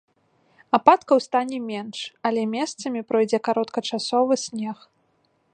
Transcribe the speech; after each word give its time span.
Ападкаў 0.77 1.17
стане 1.25 1.59
менш, 1.71 1.99
але 2.29 2.41
месцамі 2.57 2.99
пройдзе 3.13 3.39
кароткачасовы 3.49 4.35
снег. 4.49 4.77